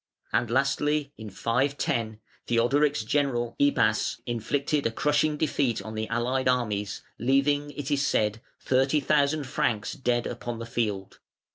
And 0.33 0.49
lastly, 0.49 1.13
in 1.15 1.29
510, 1.29 2.19
Theodoric's 2.47 3.03
general, 3.03 3.55
Ibbas, 3.59 4.19
inflicted 4.25 4.87
a 4.87 4.91
crushing 4.91 5.37
defeat 5.37 5.79
on 5.83 5.93
the 5.93 6.07
allied 6.07 6.47
armies, 6.47 7.03
leaving, 7.19 7.69
it 7.73 7.91
is 7.91 8.03
said, 8.03 8.41
thirty 8.59 8.99
thousand 8.99 9.45
Franks 9.45 9.93
dead 9.93 10.25
upon 10.25 10.57
the 10.57 10.65
field. 10.65 11.19